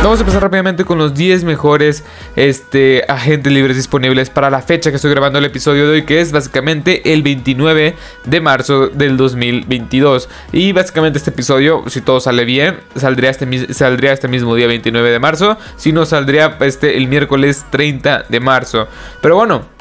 [0.00, 2.04] Vamos a empezar rápidamente con los 10 mejores
[2.36, 6.20] este, agentes libres disponibles para la fecha que estoy grabando el episodio de hoy, que
[6.20, 10.28] es básicamente el 29 de marzo del 2022.
[10.52, 15.10] Y básicamente este episodio, si todo sale bien, saldría este, saldría este mismo día 29
[15.10, 15.58] de marzo.
[15.76, 18.86] Si no, saldría este, el miércoles 30 de marzo.
[19.20, 19.77] Pero bueno.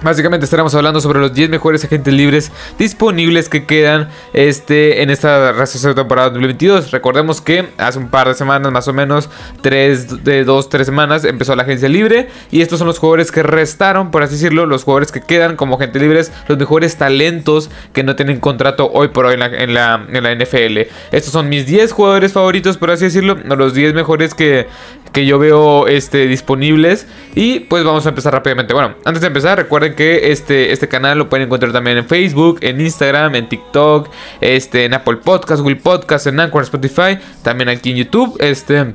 [0.00, 5.50] Básicamente estaremos hablando sobre los 10 mejores agentes libres disponibles que quedan este, en esta
[5.50, 6.92] recesión de temporada 2022.
[6.92, 9.28] Recordemos que hace un par de semanas, más o menos,
[9.62, 12.28] 3 de 2, 3 semanas, empezó la agencia libre.
[12.52, 15.74] Y estos son los jugadores que restaron, por así decirlo, los jugadores que quedan como
[15.74, 19.74] agentes libres, los mejores talentos que no tienen contrato hoy por hoy en la, en
[19.74, 20.78] la, en la NFL.
[21.10, 24.68] Estos son mis 10 jugadores favoritos, por así decirlo, los 10 mejores que,
[25.12, 27.08] que yo veo este, disponibles.
[27.34, 28.74] Y pues vamos a empezar rápidamente.
[28.74, 32.58] Bueno, antes de empezar, recuerden que este, este canal lo pueden encontrar también en Facebook,
[32.62, 37.90] en Instagram, en TikTok, este, en Apple Podcast, Google Podcast, en Anchor, Spotify, también aquí
[37.90, 38.36] en YouTube.
[38.40, 38.94] Este.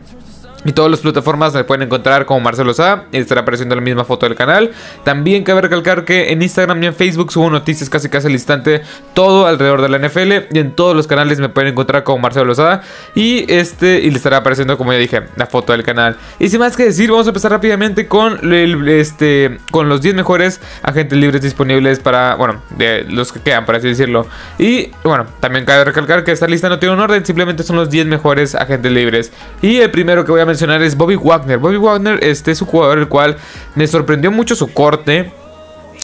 [0.65, 3.05] Y todas las plataformas se pueden encontrar como Marcelo Sá.
[3.11, 4.71] Estará apareciendo la misma foto del canal.
[5.03, 8.81] También cabe recalcar que en Instagram y en Facebook subo noticias casi casi al instante.
[9.13, 10.53] Todo alrededor de la NFL.
[10.55, 12.81] Y en todos los canales me pueden encontrar como Marcelo Sá.
[13.15, 14.01] Y este.
[14.01, 16.17] Y le estará apareciendo, como ya dije, la foto del canal.
[16.39, 18.39] Y sin más que decir, vamos a empezar rápidamente con
[18.87, 19.59] este.
[19.71, 22.35] Con los 10 mejores agentes libres disponibles para.
[22.35, 24.27] Bueno, de los que quedan, por así decirlo.
[24.57, 27.25] Y bueno, también cabe recalcar que esta lista no tiene un orden.
[27.25, 29.31] Simplemente son los 10 mejores agentes libres.
[29.61, 31.57] Y el primero que voy a es Bobby Wagner.
[31.57, 33.37] Bobby Wagner este es un jugador el cual
[33.75, 35.31] me sorprendió mucho su corte.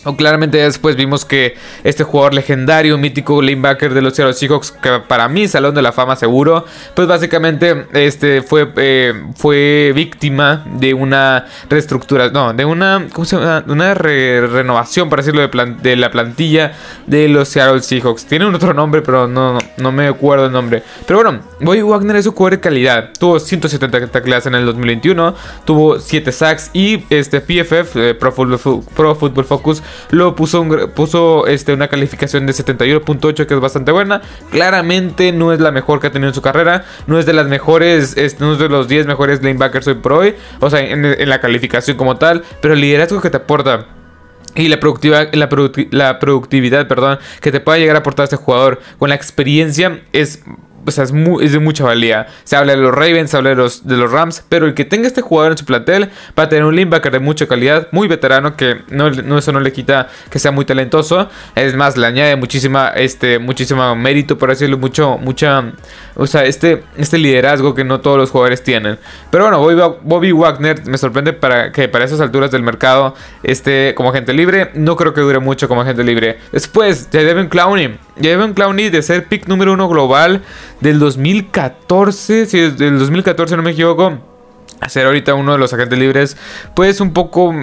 [0.06, 5.02] O claramente después vimos que este jugador legendario, mítico linebacker de los Seattle Seahawks, que
[5.06, 10.94] para mí Salón de la Fama seguro, pues básicamente este fue, eh, fue víctima de
[10.94, 13.66] una reestructura, no, de una, ¿cómo se llama?
[13.68, 16.72] Una renovación, para decirlo, de, la plantilla
[17.06, 18.26] de los Seattle Seahawks.
[18.26, 20.82] Tiene un otro nombre, pero no, no, me acuerdo el nombre.
[21.06, 23.10] Pero bueno, Bobby Wagner es un jugador de calidad.
[23.20, 28.84] Tuvo 170 tacleadas en el 2021, tuvo 7 sacks y este PFF, eh, Pro, Football,
[28.96, 34.22] Pro Football Focus, lo puso, puso este, una calificación de 71.8 que es bastante buena.
[34.52, 36.86] Claramente no es la mejor que ha tenido en su carrera.
[37.08, 40.36] No es de las mejores, no es de los 10 mejores lanebackers hoy por hoy.
[40.60, 42.44] O sea, en, la calificación como tal.
[42.62, 43.88] Pero el liderazgo que te aporta
[44.56, 45.50] y la, productividad, la,
[45.92, 50.44] la, productividad perdón, que te pueda llegar a aportar este jugador con la experiencia es
[50.90, 52.28] o sea, es, de mucha valía.
[52.44, 54.86] Se habla de los Ravens, se habla de los, de los Rams, pero el que
[54.86, 58.08] tenga este jugador en su plantel va a tener un linebacker de mucha calidad, muy
[58.08, 59.08] veterano, que no,
[59.38, 61.30] eso no le quita que sea muy talentoso.
[61.56, 65.64] Es más, le añade muchísima, este, muchísimo mérito, por decirlo, mucho, mucha,
[66.16, 68.98] o sea, este, este liderazgo que no todos los jugadores tienen.
[69.32, 73.94] Pero bueno, Bobby, Bobby Wagner me sorprende para que para esas alturas del mercado esté
[73.96, 74.72] como agente libre.
[74.74, 76.40] No creo que dure mucho como agente libre.
[76.52, 77.98] Después, Devin Clowney.
[78.16, 80.42] Devin Clowney de ser pick número uno global
[80.82, 84.20] del 2014, si es del 2014 no me equivoco,
[84.80, 86.38] a ser ahorita uno de los agentes libres,
[86.74, 87.54] pues un poco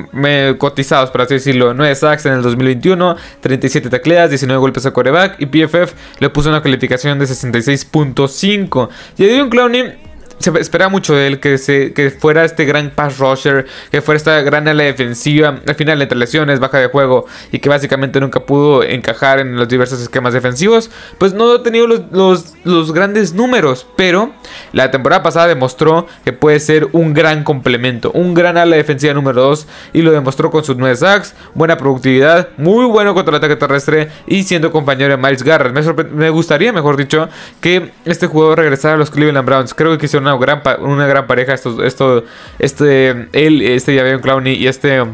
[0.59, 1.75] cotizados, por así decirlo.
[1.75, 6.50] 9 sacks en el 2021, 37 tacleas, 19 golpes a coreback y PFF le puso
[6.50, 8.88] una calificación de 66.5.
[9.16, 10.06] Y Devin Clowney
[10.38, 14.16] se espera mucho de él que, se, que fuera este gran pass rusher, que fuera
[14.16, 18.41] esta gran ala defensiva, al final entre lesiones, baja de juego y que básicamente nunca
[18.41, 22.56] pudo encajar en los diversos esquemas defensivos, pues no ha tenido los,
[22.93, 24.32] grandes números, pero
[24.72, 29.43] la temporada pasada demostró que puede ser un gran complemento, un gran ala defensiva número
[29.43, 33.56] 2 y lo demostró con sus 9 sacks, buena productividad, muy bueno contra el ataque
[33.56, 35.72] terrestre y siendo compañero de Miles Garrett.
[36.12, 37.28] Me, gustaría, mejor dicho,
[37.60, 39.75] que este jugador regresara a los Cleveland Browns.
[39.75, 41.55] Creo que hicieron una gran, una gran pareja.
[41.55, 42.25] Esto,
[42.59, 45.05] este, él, este Javier Clowney y este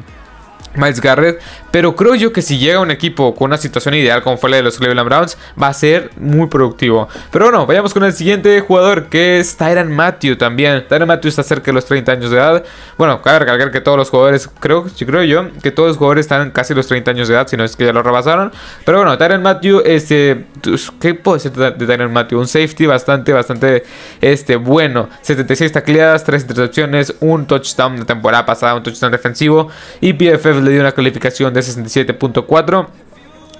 [0.74, 1.40] Miles Garrett.
[1.72, 4.56] Pero creo yo que si llega un equipo con una situación ideal como fue la
[4.56, 7.08] de los Cleveland Browns, va a ser muy productivo.
[7.30, 10.86] Pero bueno, vayamos con el siguiente jugador que es Tyron Matthew también.
[10.86, 12.62] Tyron Matthew está cerca de los 30 años de edad.
[12.98, 16.50] Bueno, cabe recalcar que todos los jugadores, creo, creo yo, que todos los jugadores están
[16.50, 18.52] casi los 30 años de edad, si no es que ya lo rebasaron.
[18.84, 22.38] Pero bueno, Tyron Matthew, este, pues, ¿qué puedo decir de Tyron Matthew?
[22.38, 23.84] Un safety bastante, bastante,
[24.20, 25.08] este, bueno.
[25.22, 29.68] 76 tacleadas, 3 intercepciones, un touchdown de temporada pasada, un touchdown defensivo.
[30.02, 32.86] Y PFF le dio una calificación de 67.4.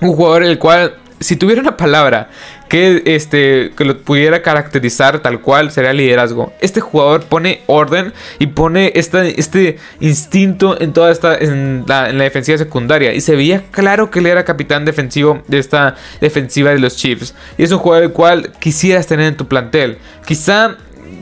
[0.00, 2.28] Un jugador el cual, si tuviera una palabra
[2.68, 6.52] que, este, que lo pudiera caracterizar tal cual, sería liderazgo.
[6.60, 12.24] Este jugador pone orden y pone este instinto en toda esta, en la, en la,
[12.24, 13.12] defensiva secundaria.
[13.12, 17.34] Y se veía claro que él era capitán defensivo de esta defensiva de los Chiefs.
[17.58, 19.98] Y es un jugador el cual quisieras tener en tu plantel.
[20.26, 20.76] Quizá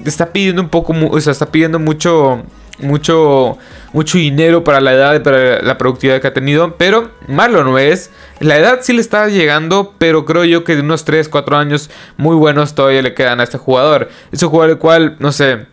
[0.05, 2.45] está pidiendo un poco, o sea, está pidiendo mucho
[2.83, 3.59] mucho,
[3.93, 6.77] mucho dinero para la edad para la productividad que ha tenido.
[6.77, 8.11] Pero malo no es.
[8.39, 11.91] La edad sí le está llegando, pero creo yo que de unos 3, 4 años
[12.17, 14.09] muy buenos todavía le quedan a este jugador.
[14.33, 15.67] Es un jugador el cual, no sé,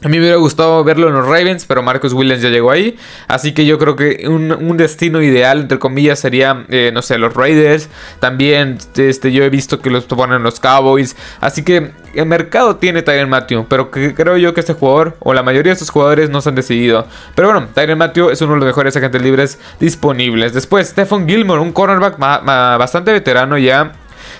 [0.00, 2.96] A mí me hubiera gustado verlo en los Ravens, pero Marcus Williams ya llegó ahí.
[3.26, 7.34] Así que yo creo que un, destino ideal, entre comillas, sería, eh, no sé, los
[7.34, 7.88] Raiders.
[8.20, 11.16] También este, yo he visto que los ponen los Cowboys.
[11.40, 13.66] Así que el mercado tiene Tyron Matthew.
[13.68, 16.54] Pero creo yo que este jugador, o la mayoría de estos jugadores, no se han
[16.54, 17.04] decidido.
[17.34, 20.52] Pero bueno, Tyron Matthew es uno de los mejores agentes libres disponibles.
[20.52, 23.94] Después, Stephon Gilmore, un cornerback bastante veterano ya.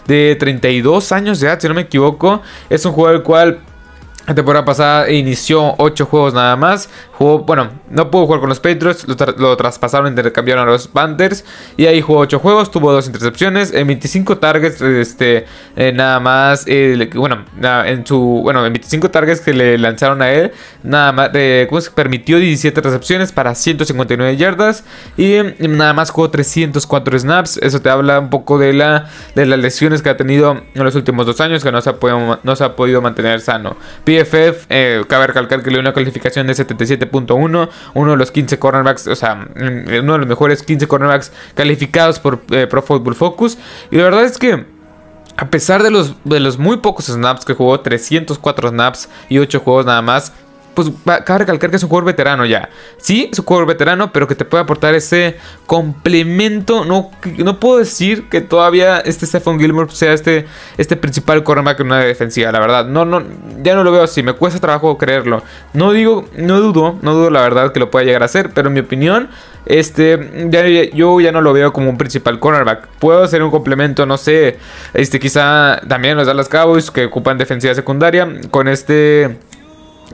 [0.06, 2.42] De 32 años de edad, si no me equivoco.
[2.70, 3.60] Es un jugador el cual
[4.28, 6.90] la temporada pasada inició 8 juegos nada más.
[7.12, 11.44] Jugó, bueno, no pudo jugar con los Patriots, lo, traspasaron, intercambiaron a los Panthers.
[11.78, 15.46] Y ahí jugó 8 juegos, tuvo 2 intercepciones, en 25 targets, este,
[15.76, 16.66] eh, nada más,
[17.14, 17.44] bueno,
[17.86, 20.52] en su, bueno, en 25 targets que le lanzaron a él,
[20.82, 21.30] nada más,
[21.68, 24.84] ¿cómo se permitió 17 recepciones para 159 yardas.
[25.16, 27.58] Y nada más jugó 304 snaps.
[27.58, 30.94] Eso te habla un poco de, la, de las lesiones que ha tenido en los
[30.94, 33.76] últimos dos años, que no se ha podido, no se ha podido mantener sano.
[34.24, 38.58] PFF, eh, cabe recalcar que le dio una calificación de 77.1, uno de los 15
[38.58, 43.14] cornerbacks, o sea, mm, uno de los mejores 15 cornerbacks calificados por eh, Pro Football
[43.14, 43.58] Focus.
[43.90, 44.66] Y la verdad es que
[45.36, 49.60] a pesar de los, de los muy pocos snaps que jugó, 304 snaps y 8
[49.60, 50.32] juegos nada más,
[50.78, 50.92] pues
[51.24, 52.68] cabe recalcar que es un jugador veterano ya.
[52.98, 55.36] Sí, es un jugador veterano, pero que te puede aportar ese
[55.66, 56.84] complemento.
[56.84, 60.46] No, no puedo decir que todavía este Stephon Gilmore sea este,
[60.76, 62.86] este principal cornerback en una defensiva, la verdad.
[62.86, 63.24] No, no,
[63.60, 65.42] ya no lo veo así, me cuesta trabajo creerlo.
[65.72, 68.68] No digo, no dudo, no dudo la verdad que lo pueda llegar a hacer, pero
[68.68, 69.30] en mi opinión,
[69.66, 70.48] este,
[70.94, 72.86] yo ya no lo veo como un principal cornerback.
[73.00, 74.58] Puedo ser un complemento, no sé,
[74.94, 79.38] este quizá también los Dallas Cowboys que ocupan defensiva secundaria con este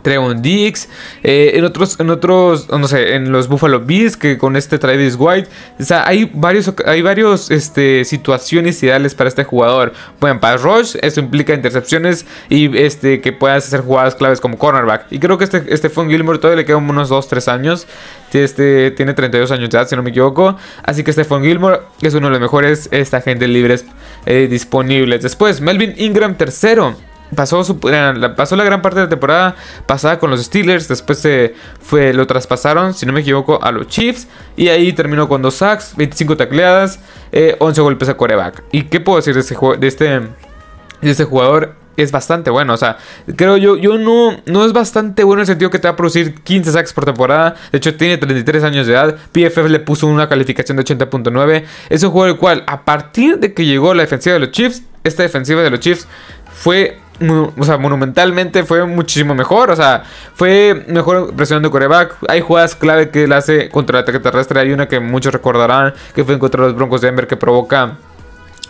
[0.02, 0.88] Trevon Dix,
[1.22, 5.16] eh, en otros, en otros, no sé, en los Buffalo Bills, que con este Travis
[5.18, 5.48] White,
[5.78, 9.92] o sea, hay varios, hay varios, este, situaciones ideales para este jugador.
[10.18, 15.06] Pueden pass rush, eso implica intercepciones y, este, que puedas hacer jugadas claves como cornerback.
[15.10, 17.86] Y creo que este, este Fon Gilmore todavía le quedan unos 2-3 años.
[18.32, 20.56] Este, tiene 32 años de edad, si no me equivoco.
[20.82, 23.84] Así que Stephon Gilmore es uno de los mejores esta gente libres
[24.26, 25.22] eh, disponibles.
[25.22, 26.96] Después, Melvin Ingram tercero
[27.34, 30.88] pasó, la, pasó la gran parte de la temporada pasada con los Steelers.
[30.88, 34.28] Después se fue, lo traspasaron, si no me equivoco, a los Chiefs.
[34.56, 37.00] Y ahí terminó con dos sacks, 25 tacleadas,
[37.32, 38.62] 11 eh, golpes a coreback.
[38.72, 41.76] ¿Y qué puedo decir de este, de este, de este jugador?
[41.96, 42.98] Es bastante bueno, o sea,
[43.36, 45.96] creo yo, yo no, no es bastante bueno en el sentido que te va a
[45.96, 47.54] producir 15 sacks por temporada.
[47.70, 49.16] De hecho, tiene 33 años de edad.
[49.30, 51.64] PFF le puso una calificación de 80.9.
[51.90, 54.82] Es un juego el cual, a partir de que llegó la defensiva de los Chiefs,
[55.04, 56.08] esta defensiva de los Chiefs
[56.52, 59.70] fue o sea, monumentalmente fue muchísimo mejor.
[59.70, 62.16] O sea, fue mejor presión de coreback.
[62.28, 64.60] Hay jugadas clave que él hace contra el ataque terrestre.
[64.60, 67.96] Hay una que muchos recordarán que fue contra los Broncos de Denver que provoca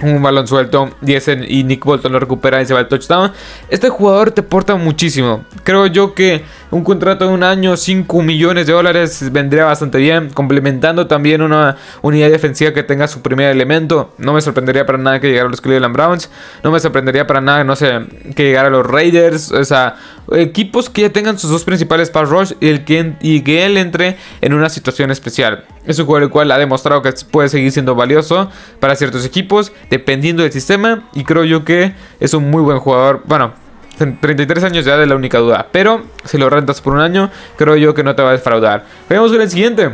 [0.02, 3.32] un balón suelto y, Nick Bolton lo recupera y se va al touchdown.
[3.68, 5.44] Este jugador te porta muchísimo.
[5.62, 10.30] Creo yo que un contrato de un año, 5 millones de dólares, vendría bastante bien.
[10.30, 14.12] Complementando también una unidad defensiva que tenga su primer elemento.
[14.18, 16.28] No me sorprendería para nada que llegara a los Cleveland Browns.
[16.64, 18.00] No me sorprendería para nada, no sé,
[18.34, 19.52] que llegara a los Raiders.
[19.52, 19.96] O sea,
[20.32, 23.76] equipos que ya tengan sus dos principales pass rush y, el que, y que él
[23.76, 25.64] entre en una situación especial.
[25.86, 28.50] Es un jugador el cual ha demostrado que puede seguir siendo valioso
[28.80, 31.04] para ciertos equipos, dependiendo del sistema.
[31.14, 33.22] Y creo yo que es un muy buen jugador.
[33.26, 33.52] Bueno,
[33.98, 35.68] 33 años ya de la única duda.
[35.72, 38.84] Pero si lo rentas por un año, creo yo que no te va a defraudar.
[39.08, 39.90] Vamos con el siguiente.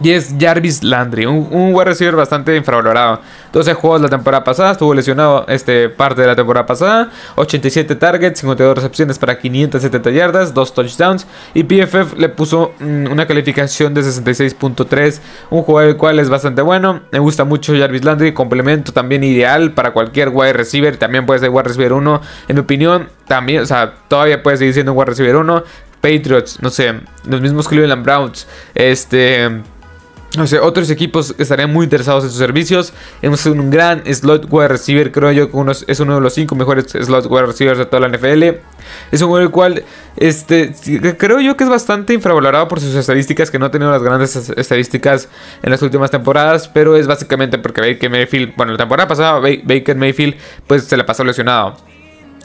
[0.00, 3.20] Y es Jarvis Landry, un, wide receiver bastante infravalorado.
[3.52, 7.10] 12 juegos la temporada pasada, estuvo lesionado este, parte de la temporada pasada.
[7.36, 11.26] 87 targets, 52 recepciones para 570 yardas, 2 touchdowns.
[11.54, 15.20] Y PFF le puso mm, una calificación de 66.3.
[15.50, 17.02] Un jugador el cual es bastante bueno.
[17.12, 20.96] Me gusta mucho Jarvis Landry, complemento también ideal para cualquier wide receiver.
[20.96, 22.20] También puede ser wide receiver 1.
[22.48, 25.62] En mi opinión, también, o sea, todavía puede seguir siendo un wide receiver 1.
[26.00, 29.62] Patriots, no sé, los mismos Cleveland Browns, este
[30.36, 32.92] no sé, otros equipos estarían muy interesados en sus servicios.
[33.22, 36.86] Es un gran slot wide receiver, creo yo que es uno de los cinco mejores
[36.86, 38.42] slot wide receivers de toda la NFL.
[39.10, 39.84] Es un jugador el cual
[40.16, 40.74] este,
[41.18, 44.36] creo yo que es bastante infravalorado por sus estadísticas, que no ha tenido las grandes
[44.36, 45.28] estadísticas
[45.62, 49.96] en las últimas temporadas, pero es básicamente porque Baker Mayfield, bueno, la temporada pasada Baker
[49.96, 50.36] Mayfield
[50.66, 51.93] pues se la pasó lesionado.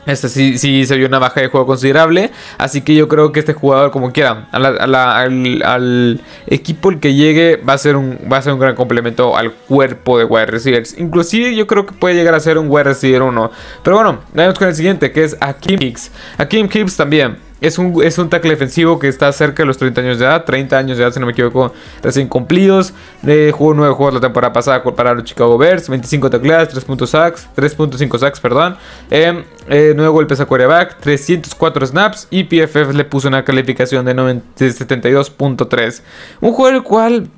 [0.05, 2.31] Este sí, sí se vio una baja de juego considerable.
[2.57, 7.73] Así que yo creo que este jugador, como quiera, al, equipo el que llegue, va
[7.73, 10.97] a, ser un, va a ser un gran complemento al cuerpo de wide receivers.
[10.97, 13.51] Inclusive yo creo que puede llegar a ser un wide receiver 1.
[13.83, 16.11] Pero bueno, vamos con el siguiente, que es Akim Hicks.
[16.37, 20.01] Akim Hicks también es un, es un tackle defensivo que está cerca de los 30
[20.01, 22.93] años de edad, 30 años de edad si no me equivoco, recién cumplidos.
[23.25, 27.47] Eh, jugó 9 juegos la temporada pasada para los Chicago Bears, 25 tacleadas, 3.5 sacks,
[27.55, 28.77] 3.5 sacks, perdón.
[29.11, 34.13] Eh, eh, 9 golpes a quarterback, 304 snaps y PFF le puso una calificación de,
[34.13, 36.01] de 72.3.
[36.41, 37.29] Un juego el cual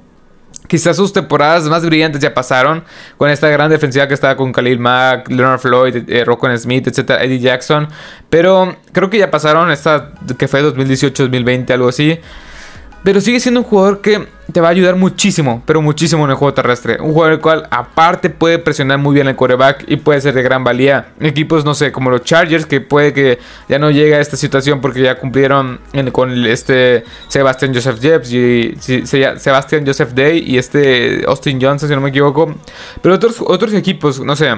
[0.71, 2.85] Quizás sus temporadas más brillantes ya pasaron
[3.17, 6.23] con esta gran defensiva que estaba con Khalil Mack, Leonard Floyd, eh,
[6.57, 7.89] Smith, etcétera, Eddie Jackson.
[8.29, 12.17] Pero creo que ya pasaron esta que fue 2018-2020, algo así.
[13.03, 16.35] Pero sigue siendo un jugador que te va a ayudar muchísimo, pero muchísimo en el
[16.35, 16.97] juego terrestre.
[16.99, 20.43] Un jugador el cual aparte puede presionar muy bien el quarterback y puede ser de
[20.43, 21.13] gran valía.
[21.19, 24.81] Equipos, no sé, como los Chargers, que puede que ya no llegue a esta situación
[24.81, 25.79] porque ya cumplieron
[26.11, 32.01] con este Sebastian Joseph Jeffs y Sebastian Joseph Day y este Austin Johnson, si no
[32.01, 32.53] me equivoco.
[33.01, 34.49] Pero otros equipos, no sé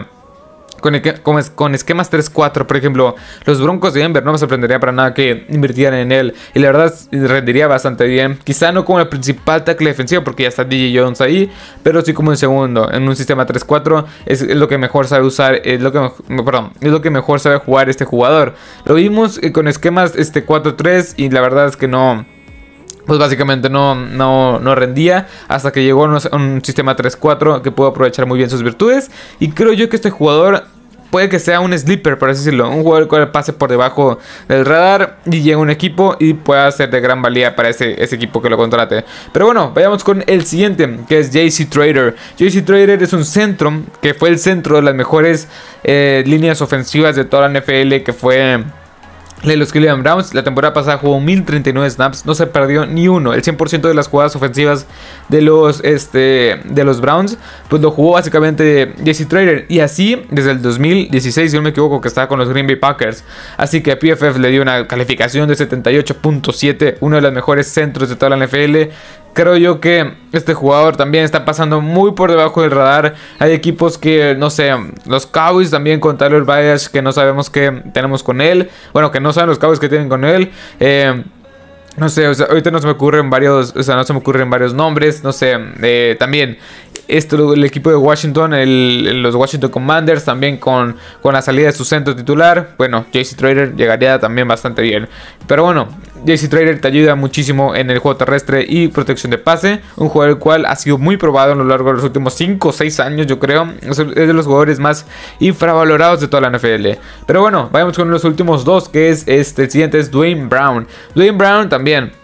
[0.84, 5.13] con, con, esquemas 3-4, por ejemplo, los Broncos de Denver no me sorprendería para nada
[5.13, 6.36] que invirtieran en él.
[6.54, 8.38] Y la verdad rendiría bastante bien.
[8.44, 11.50] Quizá no como el principal tackle defensivo porque ya está DJ Jones ahí,
[11.82, 12.92] pero sí como en segundo.
[12.92, 16.12] En un sistema 3-4 es, lo que mejor sabe usar, es lo que,
[16.44, 18.54] perdón, es lo que mejor sabe jugar este jugador.
[18.86, 22.25] Lo vimos eh, con esquemas este 4-3 y la verdad es que no
[23.05, 27.88] pues básicamente no, no, no, rendía hasta que llegó a un, sistema 3-4 que pudo
[27.88, 29.12] aprovechar muy bien sus virtudes.
[29.39, 30.65] Y creo yo que este jugador
[31.12, 32.69] puede que sea un sleeper, por así decirlo.
[32.72, 34.17] Un jugador que pase por debajo
[34.48, 38.01] del radar y llegue a un equipo y pueda ser de gran valía para ese,
[38.01, 39.05] ese equipo que lo contrate.
[39.31, 42.15] Pero bueno, vayamos con el siguiente, que es JC Trader.
[42.38, 45.48] JC Trader es un centro que fue el centro de las mejores
[45.83, 48.63] eh, líneas ofensivas de toda la NFL, que fue
[49.43, 53.33] de los Cleveland Browns, la temporada pasada jugó 1039 snaps, no se perdió ni uno.
[53.33, 54.88] El 100% de las jugadas ofensivas
[55.27, 59.65] de los, este, de los Browns, pues lo jugó básicamente Jesse Trader.
[59.67, 62.77] Y así desde el 2016, si no me equivoco, que estaba con los Green Bay
[62.77, 63.23] Packers.
[63.57, 68.09] Así que a PFF le dio una calificación de 78.7, uno de los mejores centros
[68.09, 68.91] de toda la NFL.
[69.34, 73.16] Creo yo que este jugador también está pasando muy por debajo del radar.
[73.40, 74.72] Hay equipos que, no sé,
[75.08, 78.70] los Cowboys también con Tyler Baez, que no sabemos qué tenemos con él.
[78.94, 80.52] Bueno, que no saben los Cowboys que tienen con él.
[80.80, 81.24] Eh,
[81.98, 84.74] no sé, ahorita no se me ocurren varios, o sea, no se me ocurren varios
[84.74, 86.58] nombres, no sé, eh, también
[87.17, 88.53] esto, el equipo de Washington,
[89.22, 93.75] los Washington Commanders, también con, con la salida de su centro titular, bueno, JC Trader
[93.75, 95.08] llegaría también bastante bien.
[95.48, 95.88] Pero bueno,
[96.25, 99.82] JC Trader te ayuda muchísimo en el juego terrestre y protección de pase.
[99.98, 102.70] Un jugador el cual ha sido muy probado a lo largo de los últimos 5
[102.70, 103.67] o 6 años, yo creo.
[103.82, 105.05] Es de los jugadores más
[105.39, 107.00] infravalorados de toda la NFL.
[107.27, 110.88] Pero bueno, vayamos con los últimos dos, que es este, el siguiente es Dwayne Brown.
[111.13, 112.23] Dwayne Brown también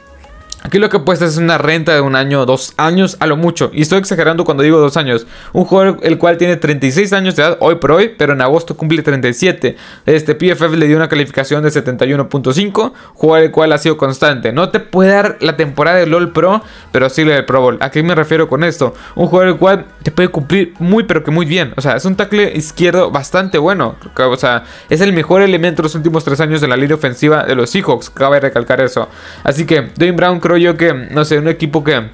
[0.61, 3.71] Aquí lo que puesto es una renta de un año, dos años a lo mucho.
[3.73, 5.25] Y estoy exagerando cuando digo dos años.
[5.53, 8.75] Un jugador el cual tiene 36 años de edad hoy por hoy, pero en agosto
[8.75, 9.77] cumple 37.
[10.05, 12.91] Este PFF le dio una calificación de 71.5.
[13.13, 14.51] Jugador el cual ha sido constante.
[14.51, 16.61] No te puede dar la temporada de LOL Pro,
[16.91, 17.77] pero sí la del Pro Bowl.
[17.79, 18.93] ¿A qué me refiero con esto?
[19.15, 21.73] Un jugador el cual te puede cumplir muy, pero que muy bien.
[21.77, 23.95] O sea, es un tackle izquierdo bastante bueno.
[24.17, 27.45] O sea, es el mejor elemento de los últimos tres años de la línea ofensiva
[27.45, 28.09] de los Seahawks.
[28.09, 29.07] Cabe recalcar eso.
[29.43, 32.09] Así que, Dwayne Brown creo yo que, no sé, un equipo que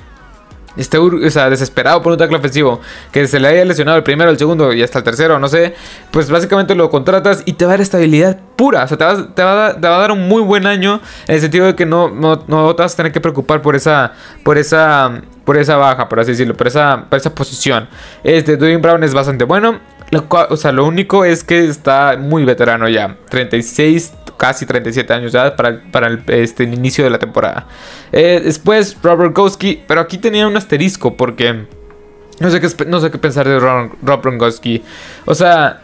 [0.76, 2.82] esté o sea, desesperado por un tackle ofensivo,
[3.14, 5.74] que se le haya lesionado el primero, el segundo y hasta el tercero, no sé,
[6.12, 8.84] pues básicamente lo contratas y te va a dar estabilidad pura.
[8.84, 11.00] O sea, te va, te va, a, dar un muy buen año
[11.30, 13.74] en el sentido de que no, no, no, te vas a tener que preocupar por
[13.76, 14.12] esa,
[14.44, 17.88] por esa, por esa baja, por así decirlo, por esa, por esa posición.
[18.26, 19.80] Este, Dwayne Brown es bastante bueno.
[20.50, 23.16] o sea, lo único es que está muy veterano ya.
[23.30, 27.68] 36 casi 37 años ya para, para el, este, inicio de la temporada.
[28.12, 31.66] Eh, después Robert Gosky, pero aquí tenía un asterisco porque
[32.40, 34.52] no sé qué, no sé qué pensar de Rob, Rob
[35.26, 35.82] O sea,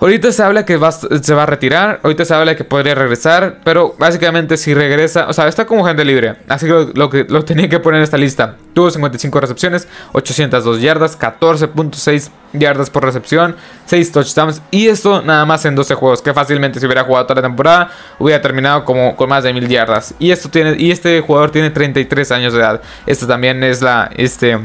[0.00, 0.78] Ahorita se habla que
[1.22, 5.32] se va a retirar, ahorita se habla que podría regresar, pero básicamente si regresa, o
[5.32, 8.16] sea, está como gente libre, así que lo, que lo tenía que poner en esta
[8.16, 8.54] lista.
[8.74, 15.64] Tuvo 55 recepciones, 802 yardas, 14.6 yardas por recepción, 6 touchdowns y esto nada más
[15.64, 17.90] en 12 juegos, que fácilmente si hubiera jugado toda la temporada
[18.20, 20.14] hubiera terminado como con más de 1000 yardas.
[20.20, 22.80] Y esto tiene y este jugador tiene 33 años de edad.
[23.04, 24.60] Esto también es la este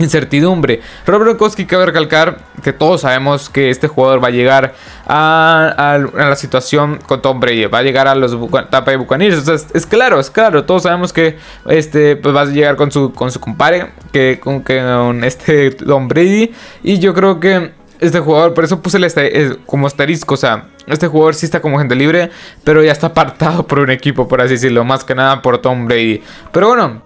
[0.00, 0.80] incertidumbre.
[1.06, 4.74] Robert Gronkowski cabe recalcar que todos sabemos que este jugador va a llegar
[5.06, 9.46] a, la situación con Tom Brady, va a llegar a los Tampa Bay Buccaneers.
[9.48, 11.38] es claro, es claro, todos sabemos que
[11.68, 16.52] este pues, va a llegar con su con su compadre, que con, este Tom Brady
[16.82, 20.68] y yo creo que este jugador, por eso puse el este, como asterisco, o sea,
[20.86, 22.30] este jugador sí está como gente libre,
[22.64, 25.86] pero ya está apartado por un equipo, por así decirlo, más que nada por Tom
[25.86, 26.22] Brady.
[26.50, 27.02] Pero bueno,